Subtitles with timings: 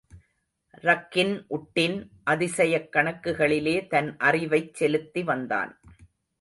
[0.81, 2.09] ரக்கின் உட்டின்,
[2.23, 5.71] அதிசயக் கணக்குகளிலே தன் அறிவைச் செலுத்திவந்தான்.